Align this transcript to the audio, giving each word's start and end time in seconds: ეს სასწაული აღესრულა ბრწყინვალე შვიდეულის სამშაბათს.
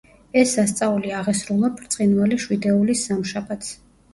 ეს 0.39 0.53
სასწაული 0.59 1.13
აღესრულა 1.17 1.71
ბრწყინვალე 1.81 2.41
შვიდეულის 2.47 3.07
სამშაბათს. 3.11 3.73